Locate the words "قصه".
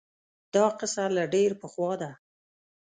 0.79-1.03